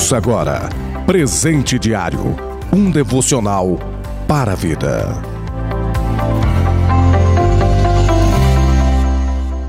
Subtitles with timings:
[0.00, 0.66] Ouça agora
[1.04, 2.34] Presente Diário
[2.72, 3.78] um devocional
[4.26, 5.12] para a vida.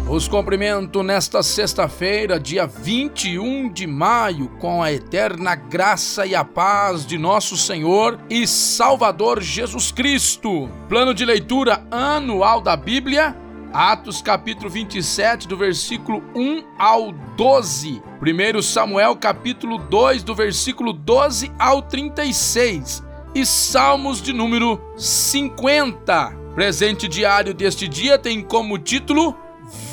[0.10, 7.06] Os cumprimento nesta sexta-feira, dia 21 de maio, com a eterna graça e a paz
[7.06, 10.70] de nosso Senhor e Salvador Jesus Cristo.
[10.88, 13.36] Plano de leitura anual da Bíblia
[13.74, 18.02] Atos capítulo 27, do versículo 1 ao 12.
[18.22, 23.04] 1 Samuel capítulo 2, do versículo 12 ao 36.
[23.34, 26.38] E Salmos de número 50.
[26.54, 29.38] Presente diário deste dia tem como título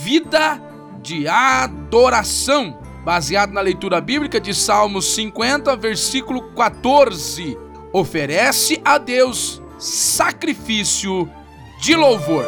[0.03, 0.61] Vida
[1.01, 7.57] de Adoração, baseado na leitura bíblica de Salmos 50, versículo 14.
[7.93, 11.31] Oferece a Deus sacrifício
[11.81, 12.45] de louvor.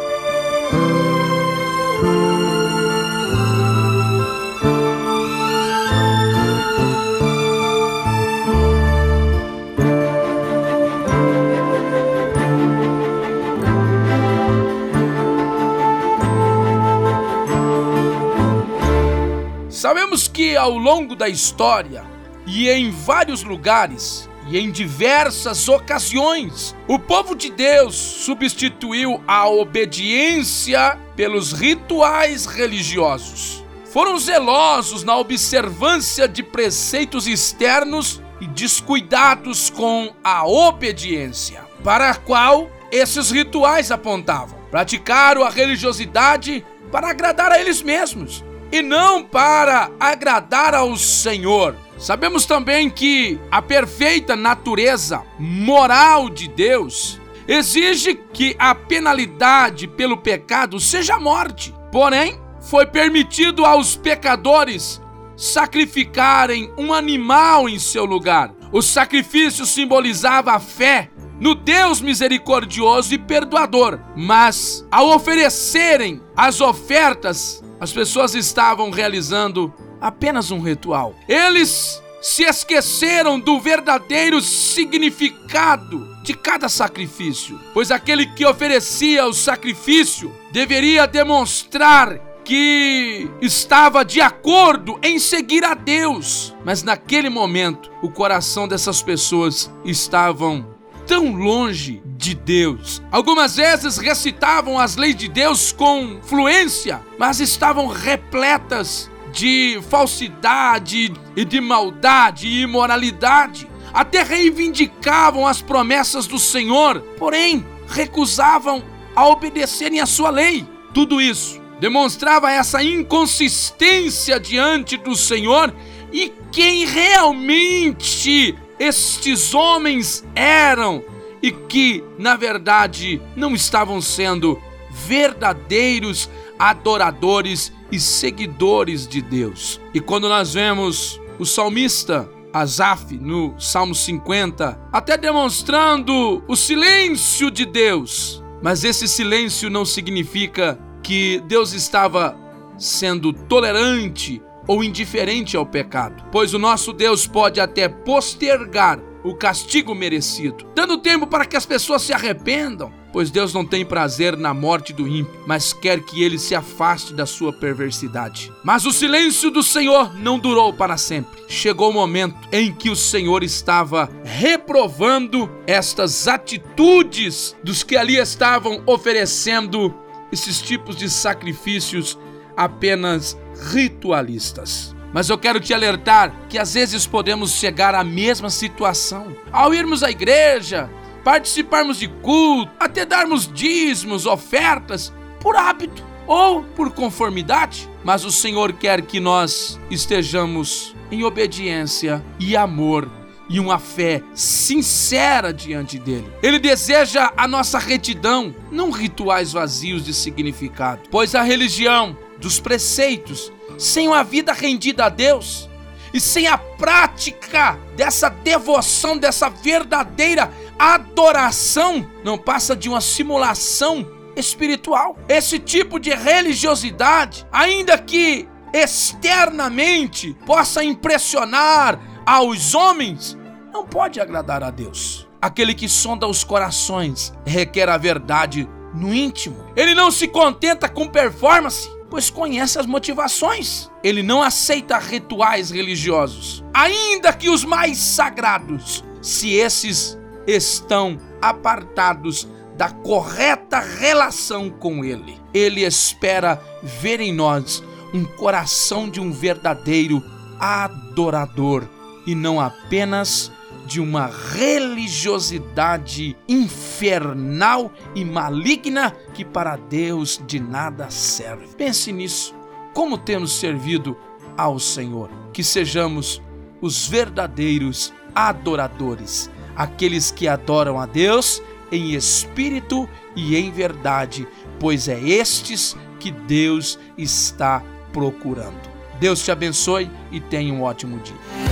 [20.21, 22.03] Sabemos que ao longo da história
[22.45, 30.97] e em vários lugares e em diversas ocasiões, o povo de Deus substituiu a obediência
[31.15, 33.63] pelos rituais religiosos.
[33.85, 42.69] Foram zelosos na observância de preceitos externos e descuidados com a obediência, para a qual
[42.91, 44.59] esses rituais apontavam.
[44.69, 51.75] Praticaram a religiosidade para agradar a eles mesmos e não para agradar ao Senhor.
[51.97, 60.79] Sabemos também que a perfeita natureza moral de Deus exige que a penalidade pelo pecado
[60.79, 61.73] seja a morte.
[61.91, 65.01] Porém, foi permitido aos pecadores
[65.35, 68.53] sacrificarem um animal em seu lugar.
[68.71, 77.63] O sacrifício simbolizava a fé no Deus misericordioso e perdoador, mas ao oferecerem as ofertas
[77.81, 81.15] as pessoas estavam realizando apenas um ritual.
[81.27, 90.31] Eles se esqueceram do verdadeiro significado de cada sacrifício, pois aquele que oferecia o sacrifício
[90.51, 98.67] deveria demonstrar que estava de acordo em seguir a Deus, mas naquele momento o coração
[98.67, 103.01] dessas pessoas estavam tão longe de Deus.
[103.11, 111.45] Algumas vezes recitavam as leis de Deus com fluência, mas estavam repletas de falsidade e
[111.45, 113.67] de maldade e imoralidade.
[113.93, 118.83] Até reivindicavam as promessas do Senhor, porém recusavam
[119.15, 120.65] a obedecerem a sua lei.
[120.93, 125.73] Tudo isso demonstrava essa inconsistência diante do Senhor
[126.13, 131.03] e quem realmente estes homens eram
[131.39, 134.59] e que, na verdade, não estavam sendo
[134.89, 136.27] verdadeiros
[136.57, 139.79] adoradores e seguidores de Deus.
[139.93, 147.65] E quando nós vemos o salmista Asaf no Salmo 50, até demonstrando o silêncio de
[147.65, 152.35] Deus, mas esse silêncio não significa que Deus estava
[152.79, 159.93] sendo tolerante ou indiferente ao pecado, pois o nosso Deus pode até postergar o castigo
[159.93, 164.53] merecido, dando tempo para que as pessoas se arrependam, pois Deus não tem prazer na
[164.53, 168.49] morte do ímpio, mas quer que ele se afaste da sua perversidade.
[168.63, 171.37] Mas o silêncio do Senhor não durou para sempre.
[171.49, 178.81] Chegou o momento em que o Senhor estava reprovando estas atitudes dos que ali estavam
[178.85, 179.93] oferecendo
[180.31, 182.17] esses tipos de sacrifícios
[182.55, 183.37] apenas
[183.71, 184.95] ritualistas.
[185.13, 189.35] Mas eu quero te alertar que às vezes podemos chegar à mesma situação.
[189.51, 190.89] Ao irmos à igreja,
[191.23, 198.73] participarmos de culto, até darmos dízimos, ofertas, por hábito ou por conformidade, mas o Senhor
[198.73, 203.09] quer que nós estejamos em obediência e amor
[203.49, 206.31] e uma fé sincera diante dele.
[206.41, 213.51] Ele deseja a nossa retidão, não rituais vazios de significado, pois a religião dos preceitos,
[213.77, 215.69] sem uma vida rendida a Deus
[216.13, 224.05] e sem a prática dessa devoção, dessa verdadeira adoração, não passa de uma simulação
[224.35, 225.17] espiritual.
[225.29, 233.37] Esse tipo de religiosidade, ainda que externamente possa impressionar aos homens,
[233.71, 235.27] não pode agradar a Deus.
[235.41, 239.65] Aquele que sonda os corações requer a verdade no íntimo.
[239.75, 243.89] Ele não se contenta com performance, pois conhece as motivações.
[244.03, 252.89] Ele não aceita rituais religiosos, ainda que os mais sagrados, se esses estão apartados da
[252.89, 255.39] correta relação com Ele.
[255.53, 257.81] Ele espera ver em nós
[258.13, 260.21] um coração de um verdadeiro
[260.59, 261.87] adorador
[262.27, 263.51] e não apenas
[263.91, 271.67] de uma religiosidade infernal e maligna que para Deus de nada serve.
[271.75, 272.55] Pense nisso.
[272.93, 274.15] Como temos servido
[274.55, 275.29] ao Senhor?
[275.51, 276.41] Que sejamos
[276.79, 281.61] os verdadeiros adoradores, aqueles que adoram a Deus
[281.91, 284.47] em espírito e em verdade,
[284.79, 287.83] pois é estes que Deus está
[288.13, 288.89] procurando.
[289.19, 291.70] Deus te abençoe e tenha um ótimo dia.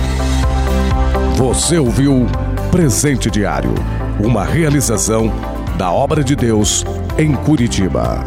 [1.36, 2.26] Você ouviu
[2.70, 3.74] Presente Diário,
[4.22, 5.32] uma realização
[5.76, 6.84] da obra de Deus
[7.18, 8.24] em Curitiba.